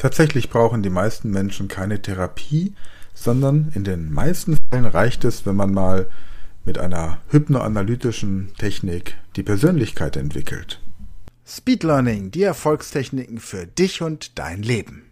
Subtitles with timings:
[0.00, 2.72] Tatsächlich brauchen die meisten Menschen keine Therapie,
[3.12, 6.06] sondern in den meisten Fällen reicht es, wenn man mal
[6.64, 10.80] mit einer hypnoanalytischen Technik die Persönlichkeit entwickelt.
[11.46, 15.02] Speed Learning, die Erfolgstechniken für dich und dein Leben.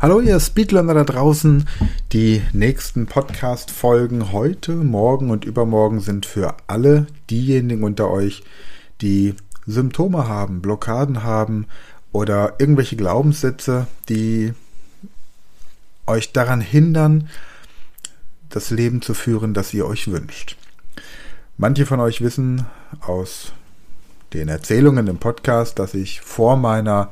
[0.00, 1.68] Hallo ihr Speedlearner da draußen.
[2.12, 8.44] Die nächsten Podcast-Folgen heute, morgen und übermorgen sind für alle diejenigen unter euch,
[9.00, 9.34] die
[9.66, 11.66] Symptome haben, Blockaden haben
[12.12, 14.52] oder irgendwelche Glaubenssätze, die
[16.06, 17.28] euch daran hindern,
[18.50, 20.56] das Leben zu führen, das ihr euch wünscht.
[21.56, 22.66] Manche von euch wissen
[23.00, 23.50] aus
[24.32, 27.10] den Erzählungen im Podcast, dass ich vor meiner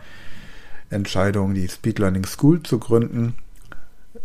[0.91, 3.35] Entscheidung, die Speed Learning School zu gründen,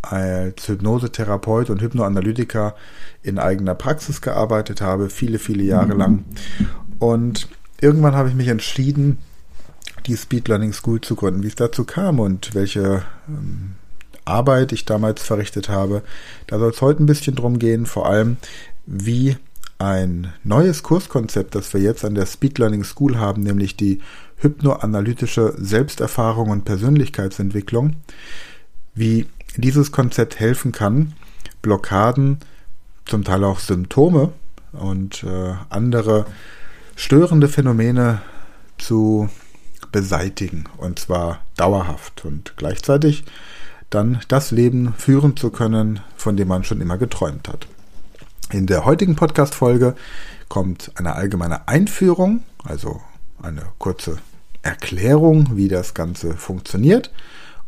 [0.01, 2.75] als Hypnosetherapeut und Hypnoanalytiker
[3.23, 6.25] in eigener Praxis gearbeitet habe, viele, viele Jahre lang.
[6.99, 7.47] Und
[7.79, 9.19] irgendwann habe ich mich entschieden,
[10.07, 11.43] die Speed Learning School zu gründen.
[11.43, 13.73] Wie es dazu kam und welche ähm,
[14.25, 16.03] Arbeit ich damals verrichtet habe,
[16.47, 18.37] da soll es heute ein bisschen drum gehen, vor allem
[18.85, 19.37] wie
[19.77, 23.99] ein neues Kurskonzept, das wir jetzt an der Speed Learning School haben, nämlich die
[24.41, 27.95] hypnoanalytische Selbsterfahrung und Persönlichkeitsentwicklung,
[28.93, 31.13] wie dieses Konzept helfen kann,
[31.61, 32.39] Blockaden,
[33.05, 34.31] zum Teil auch Symptome
[34.73, 36.25] und äh, andere
[36.95, 38.21] störende Phänomene
[38.77, 39.29] zu
[39.91, 43.23] beseitigen und zwar dauerhaft und gleichzeitig
[43.89, 47.67] dann das Leben führen zu können, von dem man schon immer geträumt hat.
[48.51, 49.95] In der heutigen Podcast-Folge
[50.47, 53.01] kommt eine allgemeine Einführung, also
[53.41, 54.17] eine kurze
[54.61, 57.11] Erklärung, wie das Ganze funktioniert.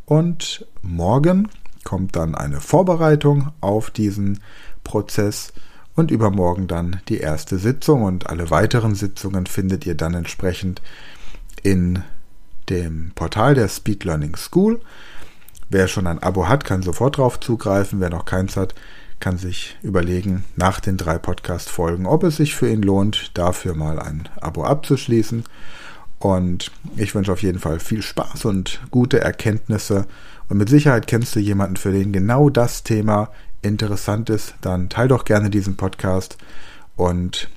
[0.05, 1.49] Und morgen
[1.83, 4.39] kommt dann eine Vorbereitung auf diesen
[4.83, 5.53] Prozess
[5.95, 10.81] und übermorgen dann die erste Sitzung und alle weiteren Sitzungen findet ihr dann entsprechend
[11.61, 12.03] in
[12.69, 14.81] dem Portal der Speed Learning School.
[15.69, 17.99] Wer schon ein Abo hat, kann sofort drauf zugreifen.
[17.99, 18.75] Wer noch keins hat,
[19.19, 23.99] kann sich überlegen, nach den drei Podcast-Folgen, ob es sich für ihn lohnt, dafür mal
[23.99, 25.43] ein Abo abzuschließen.
[26.23, 30.07] Und ich wünsche auf jeden Fall viel Spaß und gute Erkenntnisse.
[30.47, 33.29] Und mit Sicherheit kennst du jemanden, für den genau das Thema
[33.61, 34.56] interessant ist.
[34.62, 36.38] Dann teil doch gerne diesen Podcast
[36.95, 37.50] und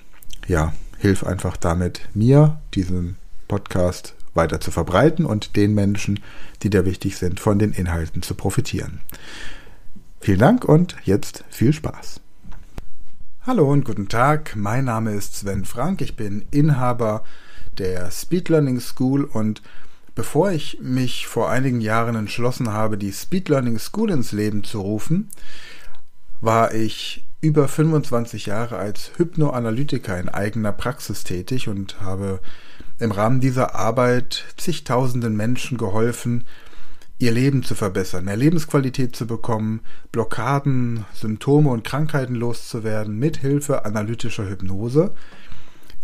[0.48, 6.18] ja, hilf einfach damit mir, diesen Podcast weiter zu verbreiten und den Menschen,
[6.64, 9.00] die da wichtig sind, von den Inhalten zu profitieren.
[10.18, 12.20] Vielen Dank und jetzt viel Spaß.
[13.42, 14.56] Hallo und guten Tag.
[14.56, 16.00] Mein Name ist Sven Frank.
[16.00, 17.22] Ich bin Inhaber
[17.78, 19.24] der Speed Learning School.
[19.24, 19.62] Und
[20.14, 24.80] bevor ich mich vor einigen Jahren entschlossen habe, die Speed Learning School ins Leben zu
[24.80, 25.28] rufen,
[26.40, 32.40] war ich über 25 Jahre als Hypnoanalytiker in eigener Praxis tätig und habe
[32.98, 36.44] im Rahmen dieser Arbeit zigtausenden Menschen geholfen,
[37.18, 39.80] ihr Leben zu verbessern, mehr Lebensqualität zu bekommen,
[40.12, 45.14] Blockaden, Symptome und Krankheiten loszuwerden mit Hilfe analytischer Hypnose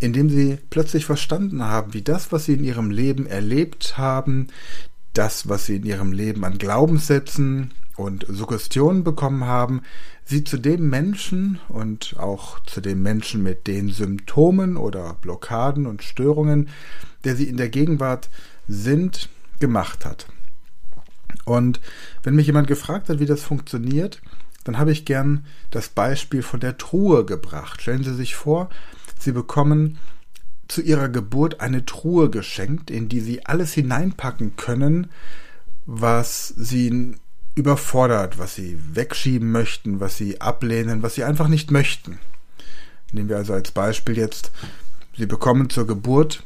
[0.03, 4.49] indem sie plötzlich verstanden haben, wie das, was sie in ihrem Leben erlebt haben,
[5.13, 9.83] das, was sie in ihrem Leben an Glaubenssätzen und Suggestionen bekommen haben,
[10.25, 16.03] sie zu dem Menschen und auch zu dem Menschen mit den Symptomen oder Blockaden und
[16.03, 16.69] Störungen,
[17.25, 18.29] der sie in der Gegenwart
[18.67, 19.29] sind,
[19.61, 20.27] gemacht hat.
[21.45, 21.81] Und
[22.25, 24.21] wenn mich jemand gefragt hat, wie das funktioniert,
[24.65, 27.83] dann habe ich gern das Beispiel von der Truhe gebracht.
[27.83, 28.69] Stellen Sie sich vor,
[29.23, 29.99] Sie bekommen
[30.69, 35.09] zu ihrer Geburt eine Truhe geschenkt, in die sie alles hineinpacken können,
[35.87, 37.15] was sie
[37.55, 42.19] überfordert, was sie wegschieben möchten, was sie ablehnen, was sie einfach nicht möchten.
[43.13, 44.51] Nehmen wir also als Beispiel jetzt,
[45.17, 46.43] sie bekommen zur Geburt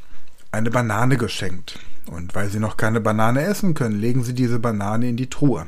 [0.51, 1.79] eine Banane geschenkt.
[2.11, 5.67] Und weil sie noch keine Banane essen können, legen sie diese Banane in die Truhe.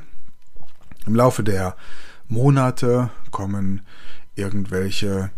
[1.05, 1.75] Im Laufe der
[2.27, 3.81] Monate kommen
[4.35, 5.31] irgendwelche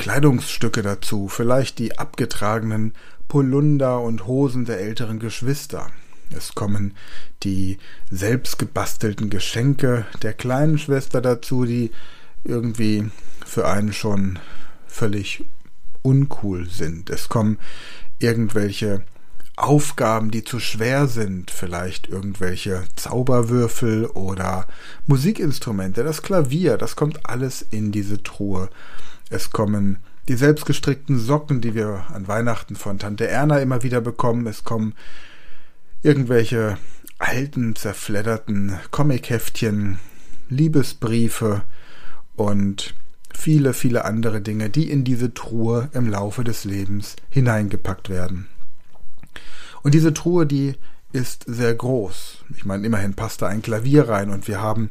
[0.00, 2.94] Kleidungsstücke dazu, vielleicht die abgetragenen
[3.28, 5.90] Polunder und Hosen der älteren Geschwister.
[6.34, 6.94] Es kommen
[7.42, 7.76] die
[8.10, 11.90] selbstgebastelten Geschenke der kleinen Schwester dazu, die
[12.44, 13.10] irgendwie
[13.44, 14.38] für einen schon
[14.86, 15.44] völlig
[16.00, 17.10] uncool sind.
[17.10, 17.58] Es kommen
[18.20, 19.02] irgendwelche
[19.56, 24.66] Aufgaben, die zu schwer sind, vielleicht irgendwelche Zauberwürfel oder
[25.06, 28.70] Musikinstrumente, das Klavier, das kommt alles in diese Truhe.
[29.30, 29.98] Es kommen
[30.28, 34.46] die selbstgestrickten Socken, die wir an Weihnachten von Tante Erna immer wieder bekommen.
[34.46, 34.94] Es kommen
[36.02, 36.76] irgendwelche
[37.18, 39.98] alten, zerfledderten Comicheftchen,
[40.48, 41.62] Liebesbriefe
[42.34, 42.94] und
[43.32, 48.48] viele, viele andere Dinge, die in diese Truhe im Laufe des Lebens hineingepackt werden.
[49.82, 50.74] Und diese Truhe, die
[51.12, 52.44] ist sehr groß.
[52.56, 54.90] Ich meine, immerhin passt da ein Klavier rein und wir haben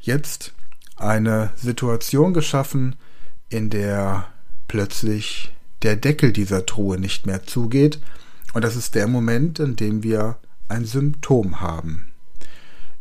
[0.00, 0.54] jetzt
[0.96, 2.96] eine Situation geschaffen,
[3.48, 4.26] in der
[4.68, 5.52] plötzlich
[5.82, 8.00] der Deckel dieser Truhe nicht mehr zugeht.
[8.52, 10.38] Und das ist der Moment, in dem wir
[10.68, 12.08] ein Symptom haben.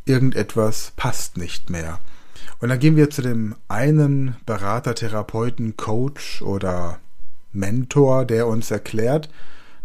[0.05, 1.99] Irgendetwas passt nicht mehr.
[2.59, 6.99] Und dann gehen wir zu dem einen Berater, Therapeuten, Coach oder
[7.51, 9.29] Mentor, der uns erklärt,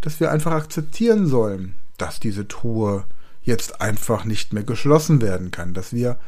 [0.01, 3.05] dass wir einfach akzeptieren sollen, dass diese Truhe
[3.43, 6.19] jetzt einfach nicht mehr geschlossen werden kann, dass wir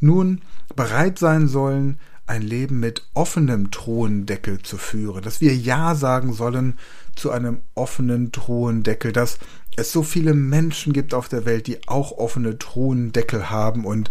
[0.00, 0.42] nun
[0.74, 6.78] bereit sein sollen, ein Leben mit offenem Truhendeckel zu führen, dass wir Ja sagen sollen
[7.16, 9.38] zu einem offenen Truhendeckel, dass
[9.76, 14.10] es so viele Menschen gibt auf der Welt, die auch offene Truhendeckel haben und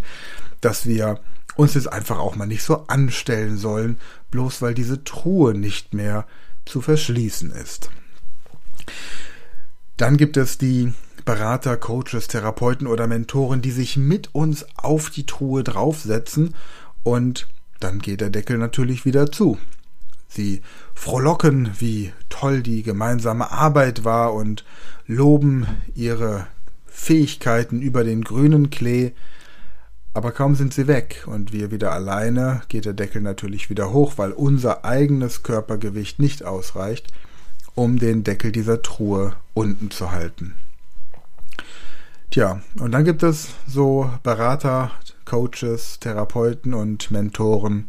[0.60, 1.20] dass wir
[1.56, 3.98] uns jetzt einfach auch mal nicht so anstellen sollen,
[4.30, 6.26] bloß weil diese Truhe nicht mehr
[6.64, 7.90] zu verschließen ist.
[9.96, 10.92] Dann gibt es die
[11.24, 16.54] Berater, Coaches, Therapeuten oder Mentoren, die sich mit uns auf die Truhe draufsetzen
[17.04, 17.46] und
[17.82, 19.58] dann geht der Deckel natürlich wieder zu.
[20.28, 20.62] Sie
[20.94, 24.64] frohlocken, wie toll die gemeinsame Arbeit war und
[25.06, 26.46] loben ihre
[26.86, 29.12] Fähigkeiten über den grünen Klee,
[30.14, 34.14] aber kaum sind sie weg und wir wieder alleine, geht der Deckel natürlich wieder hoch,
[34.16, 37.08] weil unser eigenes Körpergewicht nicht ausreicht,
[37.74, 40.54] um den Deckel dieser Truhe unten zu halten.
[42.30, 44.90] Tja, und dann gibt es so Berater,
[45.32, 47.88] Coaches, Therapeuten und Mentoren,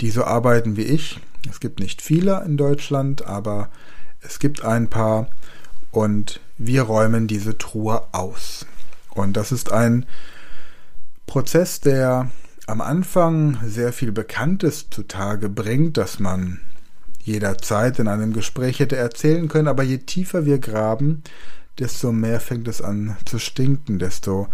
[0.00, 1.18] die so arbeiten wie ich.
[1.50, 3.70] Es gibt nicht viele in Deutschland, aber
[4.20, 5.26] es gibt ein paar
[5.90, 8.66] und wir räumen diese Truhe aus.
[9.10, 10.06] Und das ist ein
[11.26, 12.30] Prozess, der
[12.68, 16.60] am Anfang sehr viel Bekanntes zutage bringt, dass man
[17.18, 21.24] jederzeit in einem Gespräch hätte erzählen können, aber je tiefer wir graben,
[21.80, 24.46] desto mehr fängt es an zu stinken, desto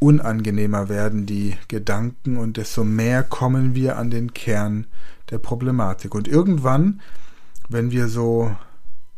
[0.00, 4.86] unangenehmer werden die Gedanken und desto mehr kommen wir an den Kern
[5.30, 6.14] der Problematik.
[6.14, 7.00] Und irgendwann,
[7.68, 8.56] wenn wir so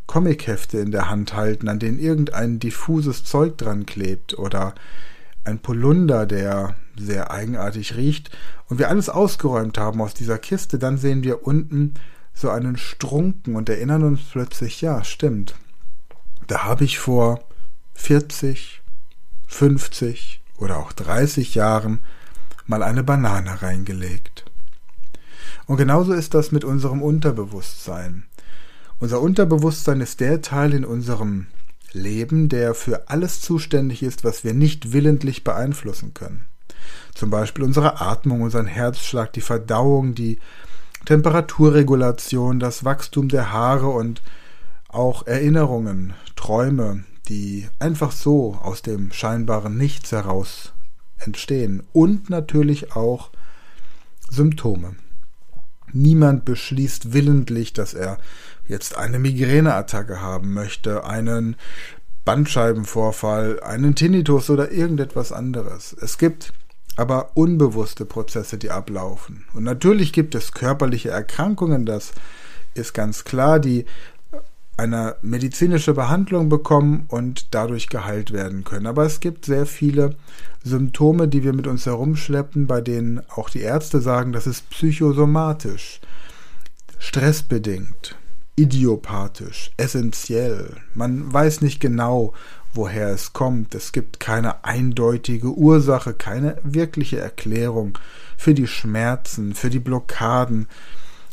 [0.06, 4.75] Comichefte in der Hand halten, an denen irgendein diffuses Zeug dran klebt oder
[5.44, 8.31] ein Polunder, der sehr eigenartig riecht,
[8.69, 11.94] und wir alles ausgeräumt haben aus dieser Kiste, dann sehen wir unten
[12.35, 15.55] so einen Strunken und erinnern uns plötzlich, ja, stimmt.
[16.49, 17.44] Da habe ich vor
[17.94, 18.82] 40,
[19.46, 21.99] 50 oder auch 30 Jahren
[22.67, 24.44] mal eine Banane reingelegt.
[25.67, 28.25] Und genauso ist das mit unserem Unterbewusstsein.
[28.99, 31.49] Unser Unterbewusstsein ist der Teil in unserem
[31.93, 36.47] Leben, der für alles zuständig ist, was wir nicht willentlich beeinflussen können.
[37.14, 40.38] Zum Beispiel unsere Atmung, unseren Herzschlag, die Verdauung, die
[41.05, 44.23] Temperaturregulation, das Wachstum der Haare und
[44.88, 50.73] auch Erinnerungen, Träume, die einfach so aus dem scheinbaren Nichts heraus
[51.19, 51.83] entstehen.
[51.93, 53.31] Und natürlich auch
[54.29, 54.97] Symptome.
[55.93, 58.19] Niemand beschließt willentlich, dass er
[58.67, 61.57] jetzt eine Migräneattacke haben möchte, einen
[62.25, 65.95] Bandscheibenvorfall, einen Tinnitus oder irgendetwas anderes.
[66.00, 66.52] Es gibt
[66.97, 69.45] aber unbewusste Prozesse, die ablaufen.
[69.55, 72.12] Und natürlich gibt es körperliche Erkrankungen, das
[72.75, 73.85] ist ganz klar, die
[74.76, 78.87] eine medizinische Behandlung bekommen und dadurch geheilt werden können.
[78.87, 80.17] Aber es gibt sehr viele
[80.64, 86.00] Symptome, die wir mit uns herumschleppen, bei denen auch die Ärzte sagen, das ist psychosomatisch,
[86.99, 88.17] stressbedingt,
[88.57, 90.76] idiopathisch, essentiell.
[90.95, 92.33] Man weiß nicht genau,
[92.75, 93.75] woher es kommt.
[93.75, 97.99] Es gibt keine eindeutige Ursache, keine wirkliche Erklärung
[98.38, 100.67] für die Schmerzen, für die Blockaden,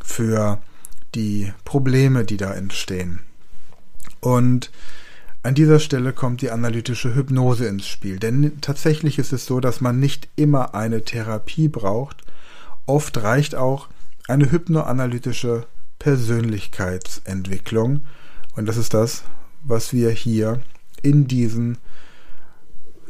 [0.04, 0.60] für
[1.16, 3.22] die Probleme, die da entstehen.
[4.22, 4.72] Und
[5.42, 8.20] an dieser Stelle kommt die analytische Hypnose ins Spiel.
[8.20, 12.24] Denn tatsächlich ist es so, dass man nicht immer eine Therapie braucht.
[12.86, 13.88] Oft reicht auch
[14.28, 15.66] eine hypnoanalytische
[15.98, 18.02] Persönlichkeitsentwicklung.
[18.56, 19.24] Und das ist das,
[19.64, 20.60] was wir hier
[21.02, 21.78] in diesen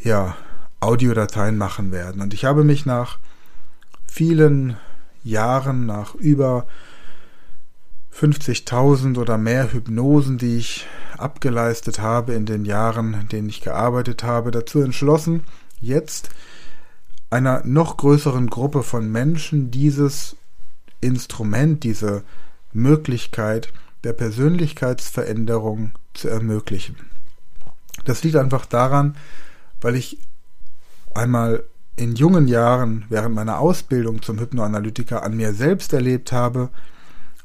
[0.04, 0.38] ja,
[0.80, 2.22] Audiodateien machen werden.
[2.22, 3.18] Und ich habe mich nach
[4.06, 4.78] vielen
[5.24, 6.66] Jahren, nach über
[8.14, 10.88] 50.000 oder mehr Hypnosen, die ich
[11.18, 15.44] abgeleistet habe in den Jahren, in denen ich gearbeitet habe, dazu entschlossen,
[15.80, 16.30] jetzt
[17.30, 20.36] einer noch größeren Gruppe von Menschen dieses
[21.02, 22.24] Instrument, diese
[22.74, 23.72] Möglichkeit
[24.04, 26.96] der Persönlichkeitsveränderung zu ermöglichen.
[28.06, 29.16] Das liegt einfach daran,
[29.82, 30.20] weil ich
[31.14, 31.64] einmal
[31.96, 36.70] in jungen Jahren während meiner Ausbildung zum Hypnoanalytiker an mir selbst erlebt habe,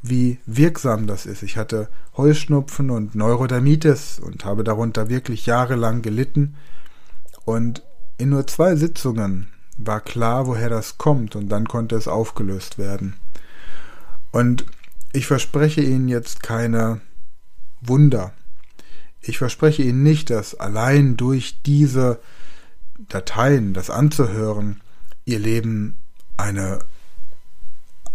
[0.06, 1.42] wie wirksam das ist.
[1.42, 6.56] Ich hatte Heuschnupfen und Neurodermitis und habe darunter wirklich jahrelang gelitten.
[7.46, 7.82] Und
[8.18, 13.14] in nur zwei Sitzungen war klar, woher das kommt, und dann konnte es aufgelöst werden.
[14.30, 14.66] Und
[15.14, 17.00] ich verspreche Ihnen jetzt keine
[17.80, 18.32] Wunder.
[19.23, 22.20] Ich verspreche Ihnen nicht, dass allein durch diese
[23.08, 24.82] Dateien, das anzuhören,
[25.25, 25.96] Ihr Leben
[26.37, 26.80] eine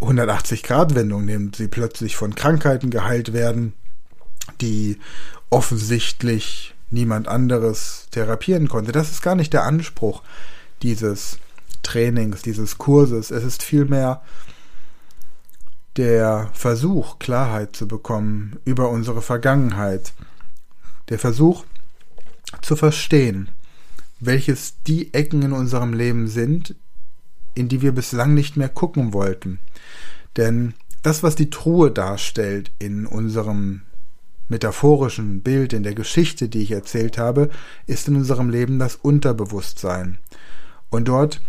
[0.01, 3.73] 180-Grad-Wendung nimmt, Sie plötzlich von Krankheiten geheilt werden,
[4.61, 4.99] die
[5.49, 8.91] offensichtlich niemand anderes therapieren konnte.
[8.91, 10.23] Das ist gar nicht der Anspruch
[10.81, 11.39] dieses
[11.83, 13.31] Trainings, dieses Kurses.
[13.31, 14.21] Es ist vielmehr
[15.97, 20.13] der Versuch, Klarheit zu bekommen über unsere Vergangenheit,
[21.09, 21.65] der Versuch
[22.61, 23.49] zu verstehen,
[24.19, 26.75] welches die Ecken in unserem Leben sind,
[27.59, 29.59] in die wir bislang nicht mehr gucken wollten.
[30.37, 30.73] Denn
[31.03, 33.81] das, was die Truhe darstellt in unserem
[34.47, 37.49] metaphorischen Bild, in der Geschichte, die ich erzählt habe,
[37.85, 40.17] ist in unserem Leben das Unterbewusstsein.
[40.89, 41.41] Und dort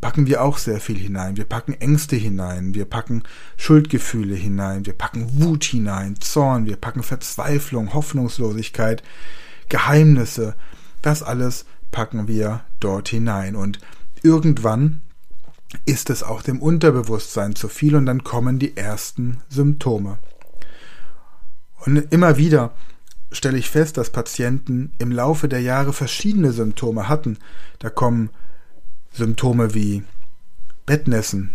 [0.00, 1.36] packen wir auch sehr viel hinein.
[1.36, 3.22] Wir packen Ängste hinein, wir packen
[3.56, 9.02] Schuldgefühle hinein, wir packen Wut hinein, Zorn, wir packen Verzweiflung, Hoffnungslosigkeit,
[9.68, 10.54] Geheimnisse.
[11.02, 13.56] Das alles packen wir dort hinein.
[13.56, 13.80] Und
[14.22, 15.02] irgendwann
[15.84, 20.18] ist es auch dem Unterbewusstsein zu viel und dann kommen die ersten Symptome.
[21.84, 22.72] Und immer wieder
[23.32, 27.38] stelle ich fest, dass Patienten im Laufe der Jahre verschiedene Symptome hatten.
[27.78, 28.30] Da kommen
[29.12, 30.02] Symptome wie
[30.86, 31.50] Bettnässen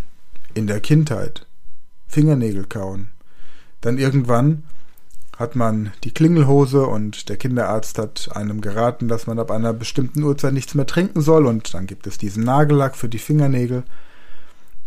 [0.53, 1.45] in der Kindheit,
[2.07, 3.09] Fingernägel kauen.
[3.81, 4.63] Dann irgendwann
[5.37, 10.23] hat man die Klingelhose und der Kinderarzt hat einem geraten, dass man ab einer bestimmten
[10.23, 13.83] Uhrzeit nichts mehr trinken soll und dann gibt es diesen Nagellack für die Fingernägel.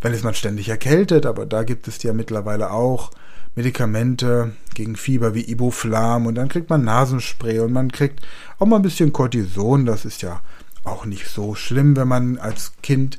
[0.00, 3.10] Dann ist man ständig erkältet, aber da gibt es ja mittlerweile auch
[3.56, 8.20] Medikamente gegen Fieber wie Ibuflam und dann kriegt man Nasenspray und man kriegt
[8.58, 10.40] auch mal ein bisschen Cortison, das ist ja
[10.84, 13.18] auch nicht so schlimm, wenn man als Kind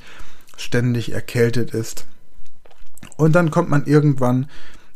[0.55, 2.05] ständig erkältet ist.
[3.17, 4.49] Und dann kommt man irgendwann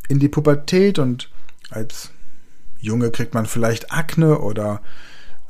[0.08, 1.30] in die Pubertät und
[1.70, 2.12] als
[2.80, 4.82] Junge kriegt man vielleicht Akne oder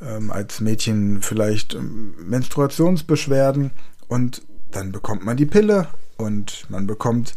[0.00, 3.70] ähm, als Mädchen vielleicht ähm, Menstruationsbeschwerden
[4.08, 7.34] und dann bekommt man die Pille und man bekommt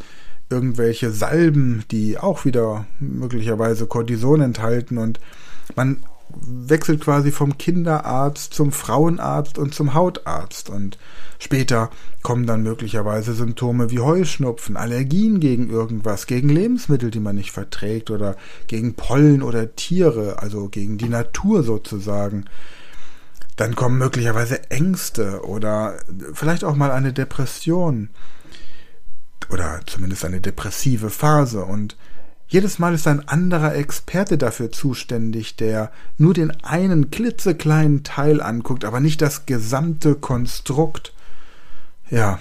[0.50, 4.98] irgendwelche Salben, die auch wieder möglicherweise Cortison enthalten.
[4.98, 5.20] Und
[5.76, 5.98] man
[6.30, 10.70] wechselt quasi vom Kinderarzt zum Frauenarzt und zum Hautarzt.
[10.70, 10.98] Und
[11.40, 11.90] später
[12.22, 18.12] kommen dann möglicherweise Symptome wie Heuschnupfen, Allergien gegen irgendwas, gegen Lebensmittel, die man nicht verträgt
[18.12, 18.36] oder
[18.68, 22.46] gegen Pollen oder Tiere, also gegen die Natur sozusagen.
[23.56, 25.98] Dann kommen möglicherweise Ängste oder
[26.34, 28.10] vielleicht auch mal eine Depression
[29.50, 31.96] oder zumindest eine depressive Phase und
[32.50, 38.86] jedes Mal ist ein anderer Experte dafür zuständig, der nur den einen klitzekleinen Teil anguckt,
[38.86, 41.14] aber nicht das gesamte Konstrukt.
[42.10, 42.40] Ja.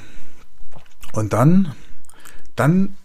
[1.12, 1.74] Und dann,
[2.54, 2.96] dann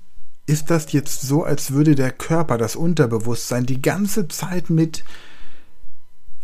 [0.45, 5.03] ist das jetzt so, als würde der Körper, das Unterbewusstsein die ganze Zeit mit,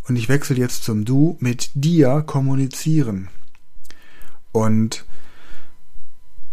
[0.07, 3.27] und ich wechsle jetzt zum Du, mit dir kommunizieren.
[4.51, 5.05] Und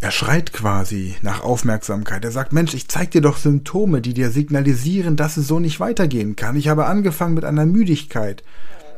[0.00, 2.24] er schreit quasi nach Aufmerksamkeit.
[2.24, 5.80] Er sagt, Mensch, ich zeig dir doch Symptome, die dir signalisieren, dass es so nicht
[5.80, 6.56] weitergehen kann.
[6.56, 8.42] Ich habe angefangen mit einer Müdigkeit.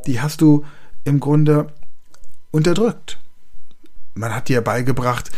[0.05, 0.65] Die hast du
[1.03, 1.67] im Grunde
[2.51, 3.19] unterdrückt.
[4.15, 5.31] Man hat dir beigebracht,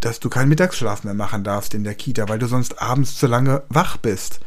[0.00, 3.26] dass du keinen Mittagsschlaf mehr machen darfst in der Kita, weil du sonst abends zu
[3.26, 4.40] lange wach bist.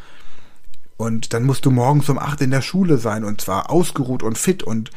[0.96, 4.38] Und dann musst du morgens um acht in der Schule sein und zwar ausgeruht und
[4.38, 4.92] fit und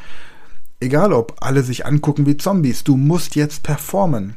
[0.79, 4.35] egal ob alle sich angucken wie Zombies, du musst jetzt performen.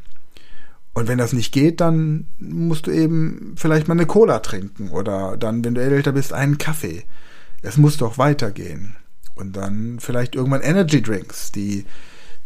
[0.97, 5.37] Und wenn das nicht geht, dann musst du eben vielleicht mal eine Cola trinken oder
[5.37, 7.05] dann, wenn du älter bist, einen Kaffee.
[7.61, 8.97] Es muss doch weitergehen.
[9.35, 11.85] Und dann vielleicht irgendwann Energy Drinks, die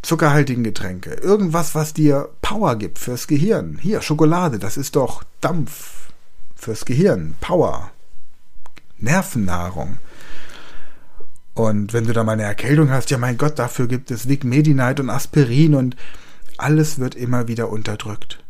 [0.03, 3.79] zuckerhaltigen Getränke, irgendwas, was dir Power gibt fürs Gehirn.
[3.81, 6.11] Hier, Schokolade, das ist doch Dampf
[6.57, 7.93] fürs Gehirn, Power,
[8.99, 9.99] Nervennahrung.
[11.55, 14.43] Und wenn du da mal eine Erkältung hast, ja mein Gott, dafür gibt es Vic
[14.43, 15.95] Medi-Night und Aspirin und
[16.63, 18.43] alles wird immer wieder unterdrückt.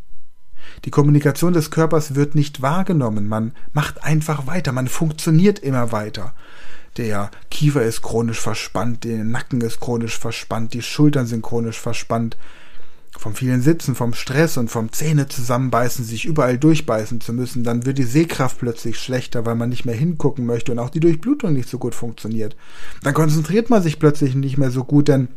[0.85, 3.27] Die Kommunikation des Körpers wird nicht wahrgenommen.
[3.27, 4.73] Man macht einfach weiter.
[4.73, 6.35] Man funktioniert immer weiter.
[6.97, 12.37] Der Kiefer ist chronisch verspannt, der Nacken ist chronisch verspannt, die Schultern sind chronisch verspannt.
[13.17, 17.85] Vom vielen Sitzen, vom Stress und vom Zähne zusammenbeißen, sich überall durchbeißen zu müssen, dann
[17.85, 21.53] wird die Sehkraft plötzlich schlechter, weil man nicht mehr hingucken möchte und auch die Durchblutung
[21.53, 22.57] nicht so gut funktioniert.
[23.03, 25.29] Dann konzentriert man sich plötzlich nicht mehr so gut, denn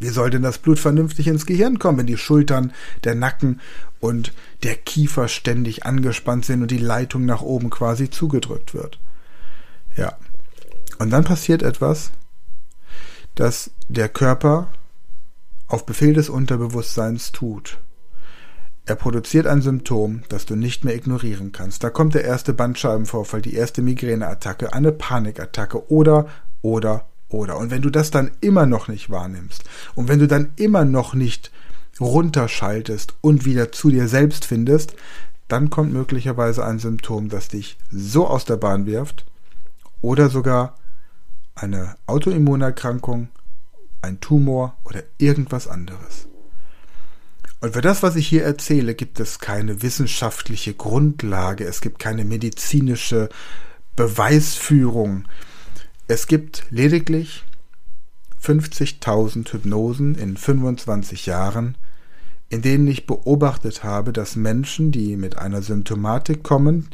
[0.00, 2.72] wie soll denn das Blut vernünftig ins Gehirn kommen, wenn die Schultern,
[3.04, 3.60] der Nacken
[4.00, 8.98] und der Kiefer ständig angespannt sind und die Leitung nach oben quasi zugedrückt wird?
[9.96, 10.16] Ja.
[10.98, 12.10] Und dann passiert etwas,
[13.34, 14.68] dass der Körper
[15.68, 17.78] auf Befehl des Unterbewusstseins tut.
[18.86, 21.84] Er produziert ein Symptom, das du nicht mehr ignorieren kannst.
[21.84, 26.26] Da kommt der erste Bandscheibenvorfall, die erste Migräneattacke, eine Panikattacke oder,
[26.62, 27.56] oder, oder.
[27.58, 31.14] Und wenn du das dann immer noch nicht wahrnimmst und wenn du dann immer noch
[31.14, 31.50] nicht
[32.00, 34.94] runterschaltest und wieder zu dir selbst findest,
[35.48, 39.24] dann kommt möglicherweise ein Symptom, das dich so aus der Bahn wirft
[40.00, 40.76] oder sogar
[41.54, 43.28] eine Autoimmunerkrankung,
[44.02, 46.28] ein Tumor oder irgendwas anderes.
[47.60, 52.24] Und für das, was ich hier erzähle, gibt es keine wissenschaftliche Grundlage, es gibt keine
[52.24, 53.28] medizinische
[53.96, 55.24] Beweisführung,
[56.08, 57.44] es gibt lediglich
[58.42, 61.76] 50.000 Hypnosen in 25 Jahren,
[62.48, 66.88] in denen ich beobachtet habe, dass Menschen, die mit einer Symptomatik kommen,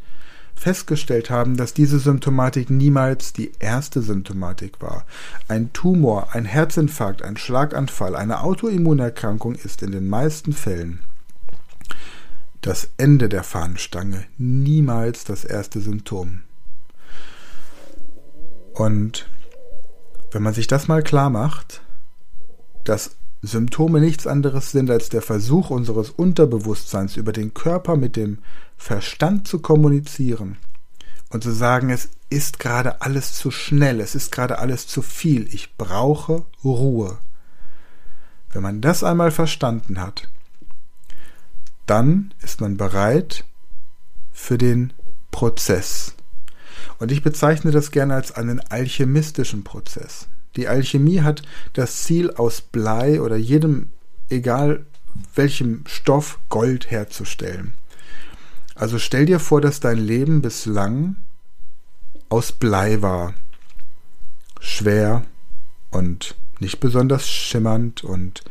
[0.56, 5.04] festgestellt haben, dass diese Symptomatik niemals die erste Symptomatik war.
[5.48, 11.00] Ein Tumor, ein Herzinfarkt, ein Schlaganfall, eine Autoimmunerkrankung ist in den meisten Fällen
[12.60, 16.43] das Ende der Fahnenstange, niemals das erste Symptom.
[18.74, 19.28] Und
[20.32, 21.80] wenn man sich das mal klar macht,
[22.82, 28.38] dass Symptome nichts anderes sind als der Versuch unseres Unterbewusstseins über den Körper mit dem
[28.76, 30.56] Verstand zu kommunizieren
[31.30, 35.46] und zu sagen, es ist gerade alles zu schnell, es ist gerade alles zu viel,
[35.54, 37.18] ich brauche Ruhe.
[38.52, 40.28] Wenn man das einmal verstanden hat,
[41.86, 43.44] dann ist man bereit
[44.32, 44.92] für den
[45.30, 46.14] Prozess.
[46.98, 50.28] Und ich bezeichne das gerne als einen alchemistischen Prozess.
[50.56, 51.42] Die Alchemie hat
[51.72, 53.90] das Ziel, aus Blei oder jedem,
[54.28, 54.86] egal
[55.34, 57.74] welchem Stoff, Gold herzustellen.
[58.74, 61.16] Also stell dir vor, dass dein Leben bislang
[62.28, 63.34] aus Blei war.
[64.60, 65.24] Schwer
[65.90, 68.42] und nicht besonders schimmernd und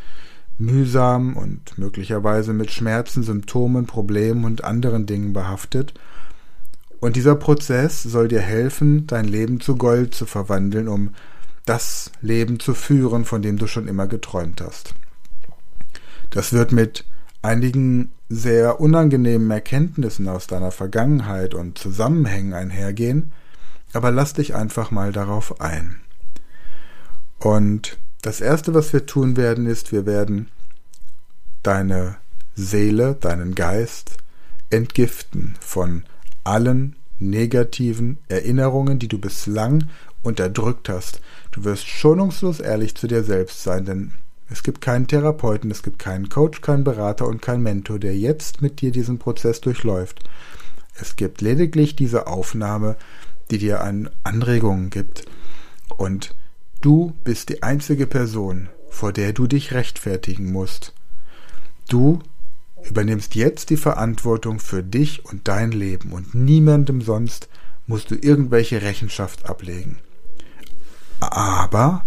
[0.57, 5.93] mühsam und möglicherweise mit Schmerzen, Symptomen, Problemen und anderen Dingen behaftet–
[7.03, 11.13] und dieser Prozess soll dir helfen, dein Leben zu Gold zu verwandeln, um
[11.65, 14.95] das Leben zu führen, von dem du schon immer geträumt hast.
[16.29, 17.03] Das wird mit
[17.41, 23.33] einigen sehr unangenehmen Erkenntnissen aus deiner Vergangenheit und Zusammenhängen einhergehen,
[23.91, 25.99] aber lass dich einfach mal darauf ein.
[27.37, 30.47] Und das Erste, was wir tun werden, ist, wir werden
[31.63, 32.15] deine
[32.55, 34.15] Seele, deinen Geist
[34.69, 36.05] entgiften von
[36.43, 39.85] allen negativen Erinnerungen, die du bislang
[40.21, 41.21] unterdrückt hast.
[41.51, 44.11] Du wirst schonungslos ehrlich zu dir selbst sein, denn
[44.49, 48.61] es gibt keinen Therapeuten, es gibt keinen Coach, keinen Berater und keinen Mentor, der jetzt
[48.61, 50.19] mit dir diesen Prozess durchläuft.
[50.95, 52.95] Es gibt lediglich diese Aufnahme,
[53.49, 55.25] die dir an Anregungen gibt.
[55.97, 56.35] Und
[56.81, 60.93] du bist die einzige Person, vor der du dich rechtfertigen musst.
[61.89, 62.19] Du
[62.85, 67.49] übernimmst jetzt die Verantwortung für dich und dein Leben und niemandem sonst
[67.87, 69.97] musst du irgendwelche Rechenschaft ablegen.
[71.19, 72.05] Aber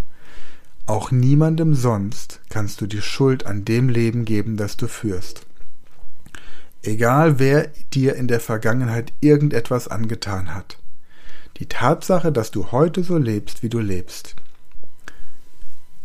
[0.87, 5.47] auch niemandem sonst kannst du die Schuld an dem Leben geben, das du führst.
[6.83, 10.79] Egal wer dir in der Vergangenheit irgendetwas angetan hat.
[11.59, 14.37] Die Tatsache, dass du heute so lebst, wie du lebst,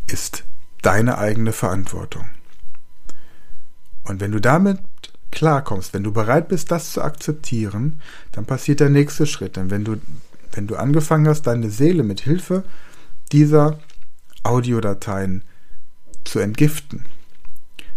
[0.08, 0.44] ist
[0.82, 2.28] deine eigene Verantwortung.
[4.04, 4.80] Und wenn du damit
[5.32, 8.00] klarkommst, wenn du bereit bist, das zu akzeptieren,
[8.32, 9.56] dann passiert der nächste Schritt.
[9.56, 9.98] Denn wenn du,
[10.52, 12.64] wenn du angefangen hast, deine Seele mit Hilfe
[13.32, 13.80] dieser
[14.44, 15.44] Audiodateien
[16.24, 17.06] zu entgiften,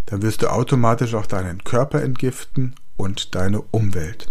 [0.07, 4.31] dann wirst du automatisch auch deinen Körper entgiften und deine Umwelt.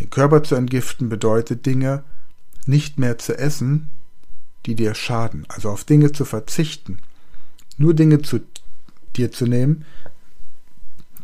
[0.00, 2.02] Den Körper zu entgiften bedeutet Dinge
[2.66, 3.90] nicht mehr zu essen,
[4.66, 6.98] die dir schaden, also auf Dinge zu verzichten,
[7.76, 8.40] nur Dinge zu
[9.16, 9.84] dir zu nehmen,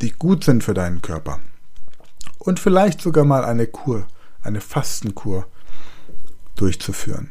[0.02, 1.40] die gut sind für deinen Körper.
[2.38, 4.06] Und vielleicht sogar mal eine Kur,
[4.42, 5.46] eine Fastenkur
[6.54, 7.30] durchzuführen.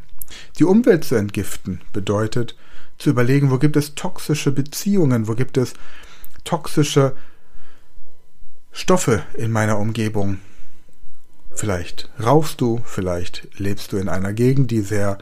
[0.60, 2.56] Die Umwelt zu entgiften bedeutet
[2.97, 5.73] zu überlegen, wo gibt es toxische Beziehungen, wo gibt es
[6.43, 7.15] toxische
[8.71, 10.39] Stoffe in meiner Umgebung.
[11.54, 15.17] Vielleicht rauchst du, vielleicht lebst du in einer Gegend, die sehr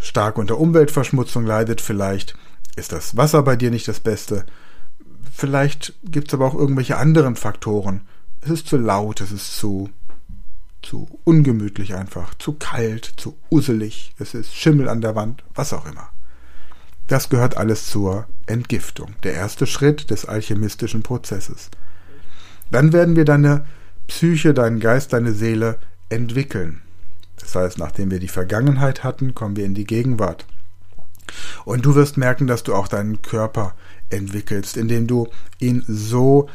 [0.00, 2.36] stark unter Umweltverschmutzung leidet, vielleicht
[2.76, 4.44] ist das Wasser bei dir nicht das Beste,
[5.40, 8.02] vielleicht gibt es aber auch irgendwelche anderen Faktoren.
[8.42, 9.88] Es ist zu laut, es ist zu,
[10.82, 15.86] zu ungemütlich einfach, zu kalt, zu uselig, es ist Schimmel an der Wand, was auch
[15.86, 16.10] immer.
[17.06, 21.70] Das gehört alles zur Entgiftung, der erste Schritt des alchemistischen Prozesses.
[22.70, 23.64] Dann werden wir deine
[24.08, 25.78] Psyche, deinen Geist, deine Seele
[26.10, 26.82] entwickeln.
[27.38, 30.44] Das heißt, nachdem wir die Vergangenheit hatten, kommen wir in die Gegenwart.
[31.64, 33.74] Und du wirst merken, dass du auch deinen Körper
[34.10, 36.48] entwickelst, indem du ihn so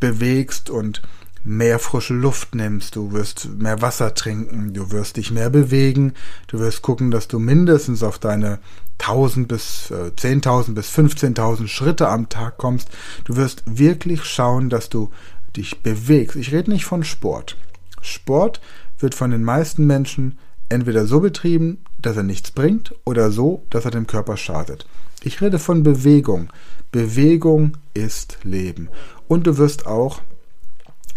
[0.00, 1.02] bewegst und
[1.44, 6.14] mehr frische Luft nimmst, du wirst mehr Wasser trinken, du wirst dich mehr bewegen,
[6.46, 8.58] du wirst gucken, dass du mindestens auf deine
[8.98, 12.90] 1000 bis äh, 10.000 bis 15.000 Schritte am Tag kommst.
[13.24, 15.10] Du wirst wirklich schauen, dass du
[15.56, 16.36] dich bewegst.
[16.36, 17.56] Ich rede nicht von Sport.
[18.00, 18.60] Sport
[18.98, 23.84] wird von den meisten Menschen entweder so betrieben, dass er nichts bringt, oder so, dass
[23.84, 24.86] er dem Körper schadet.
[25.22, 26.52] Ich rede von Bewegung.
[26.90, 28.88] Bewegung ist Leben.
[29.28, 30.20] Und du wirst auch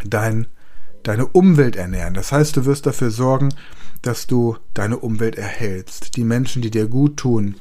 [0.04, 0.48] dein,
[1.04, 2.14] deine Umwelt ernähren.
[2.14, 3.50] Das heißt, du wirst dafür sorgen,
[4.02, 6.16] dass du deine Umwelt erhältst.
[6.16, 7.56] Die Menschen, die dir gut tun,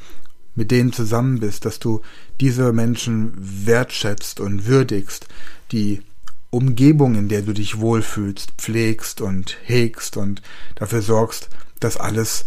[0.54, 2.02] mit denen zusammen bist, dass du
[2.40, 5.26] diese Menschen wertschätzt und würdigst,
[5.72, 6.02] die
[6.50, 10.42] Umgebung, in der du dich wohlfühlst, pflegst und hegst und
[10.76, 11.48] dafür sorgst,
[11.80, 12.44] dass alles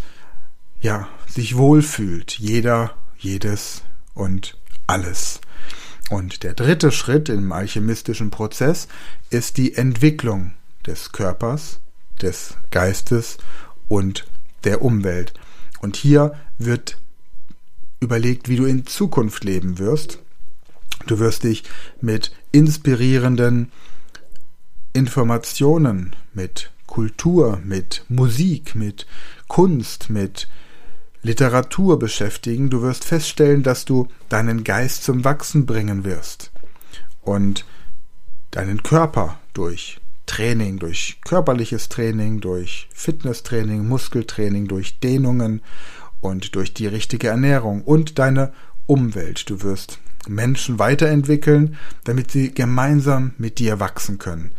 [0.80, 3.82] ja sich wohlfühlt, jeder, jedes
[4.14, 5.40] und alles.
[6.10, 8.88] Und der dritte Schritt im alchemistischen Prozess
[9.30, 10.52] ist die Entwicklung
[10.86, 11.80] des Körpers,
[12.22, 13.36] des Geistes
[13.88, 14.26] und
[14.64, 15.34] der Umwelt.
[15.80, 16.98] Und hier wird
[18.00, 20.20] überlegt, wie du in Zukunft leben wirst.
[21.06, 21.64] Du wirst dich
[22.00, 23.70] mit inspirierenden
[24.92, 29.06] Informationen, mit Kultur, mit Musik, mit
[29.46, 30.48] Kunst, mit
[31.22, 32.70] Literatur beschäftigen.
[32.70, 36.50] Du wirst feststellen, dass du deinen Geist zum Wachsen bringen wirst
[37.22, 37.64] und
[38.50, 45.62] deinen Körper durch Training, durch körperliches Training, durch Fitnesstraining, Muskeltraining, durch Dehnungen
[46.20, 48.52] und durch die richtige Ernährung und deine
[48.86, 49.48] Umwelt.
[49.50, 54.52] Du wirst Menschen weiterentwickeln, damit sie gemeinsam mit dir wachsen können.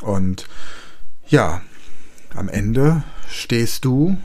[0.00, 0.48] Und
[1.26, 1.62] ja,
[2.34, 4.16] am Ende stehst du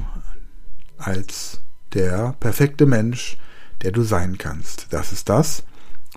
[0.98, 1.62] als
[1.98, 3.38] der perfekte Mensch,
[3.82, 4.88] der du sein kannst.
[4.92, 5.64] Das ist das,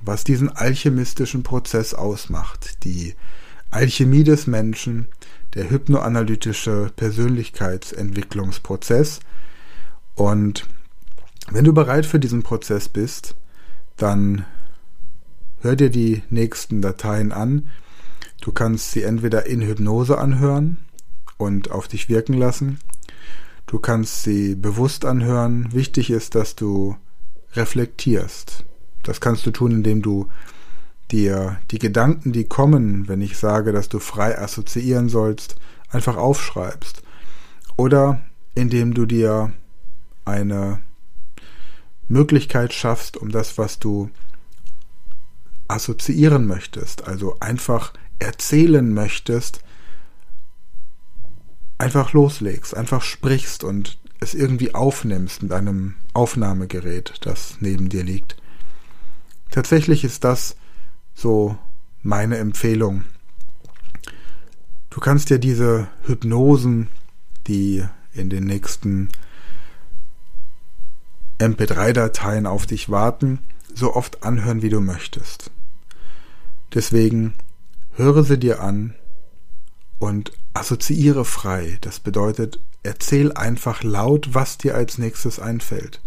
[0.03, 2.85] was diesen alchemistischen Prozess ausmacht.
[2.85, 3.17] Die
[3.71, 5.09] Alchemie des Menschen,
[5.55, 9.19] der hypnoanalytische Persönlichkeitsentwicklungsprozess.
[10.15, 10.69] Und
[11.51, 13.35] wenn du bereit für diesen Prozess bist,
[13.97, 14.45] dann
[15.61, 17.69] hör dir die nächsten Dateien an,
[18.41, 20.79] Du kannst sie entweder in Hypnose anhören
[21.37, 22.79] und auf dich wirken lassen.
[23.71, 25.73] Du kannst sie bewusst anhören.
[25.73, 26.97] Wichtig ist, dass du
[27.53, 28.65] reflektierst.
[29.05, 30.29] Das kannst du tun, indem du
[31.13, 35.55] dir die Gedanken, die kommen, wenn ich sage, dass du frei assoziieren sollst,
[35.89, 37.05] einfach aufschreibst.
[37.77, 38.21] Oder
[38.57, 39.53] indem du dir
[40.25, 40.83] eine
[42.09, 44.11] Möglichkeit schaffst, um das, was du
[45.69, 49.63] assoziieren möchtest, also einfach erzählen möchtest,
[51.81, 58.37] einfach loslegst, einfach sprichst und es irgendwie aufnimmst mit einem Aufnahmegerät, das neben dir liegt.
[59.51, 60.57] Tatsächlich ist das
[61.15, 61.57] so
[62.03, 63.05] meine Empfehlung.
[64.91, 66.89] Du kannst dir diese Hypnosen,
[67.47, 69.09] die in den nächsten
[71.39, 73.39] MP3-Dateien auf dich warten,
[73.75, 75.51] so oft anhören, wie du möchtest.
[76.75, 77.35] Deswegen
[78.01, 78.95] Höre sie dir an
[79.99, 81.79] und assoziiere frei.
[81.81, 86.01] Das bedeutet, erzähl einfach laut, was dir als nächstes einfällt.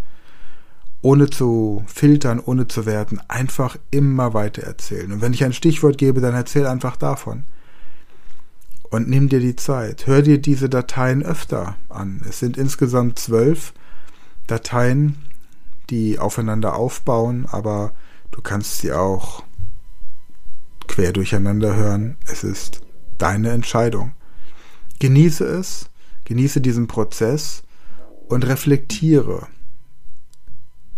[1.02, 5.12] Ohne zu filtern, ohne zu werten, einfach immer weiter erzählen.
[5.12, 7.44] Und wenn ich ein Stichwort gebe, dann erzähl einfach davon.
[8.90, 10.08] Und nimm dir die Zeit.
[10.08, 12.22] Hör dir diese Dateien öfter an.
[12.28, 13.74] Es sind insgesamt zwölf
[14.48, 15.18] Dateien,
[15.90, 17.94] die aufeinander aufbauen, aber
[18.32, 19.44] du kannst sie auch
[20.88, 22.18] quer durcheinander hören.
[22.28, 22.82] Es ist
[23.18, 24.14] deine Entscheidung.
[25.00, 25.90] Genieße es,
[26.26, 27.64] genieße diesen Prozess
[28.28, 29.48] und reflektiere.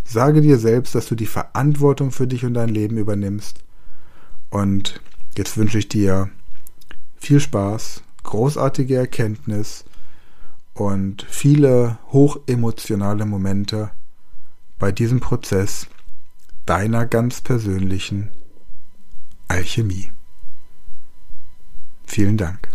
[0.03, 3.63] Sage dir selbst, dass du die Verantwortung für dich und dein Leben übernimmst.
[4.49, 5.01] Und
[5.38, 6.29] jetzt wünsche ich dir
[7.17, 9.86] viel Spaß, großartige Erkenntnis
[10.73, 13.91] und viele hochemotionale Momente
[14.77, 15.88] bei diesem Prozess
[16.65, 18.29] deiner ganz persönlichen
[19.47, 20.12] Alchemie
[22.15, 22.74] Vielen Dank.